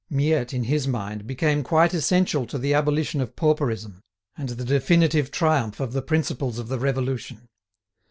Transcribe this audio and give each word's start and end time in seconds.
Miette, 0.09 0.51
in 0.51 0.63
his 0.63 0.87
mind, 0.87 1.27
became 1.27 1.61
quite 1.61 1.93
essential 1.93 2.47
to 2.47 2.57
the 2.57 2.73
abolition 2.73 3.21
of 3.21 3.35
pauperism 3.35 4.01
and 4.35 4.49
the 4.49 4.65
definitive 4.65 5.29
triumph 5.29 5.79
of 5.79 5.93
the 5.93 6.01
principles 6.01 6.57
of 6.57 6.69
the 6.69 6.79
Revolution. 6.79 7.45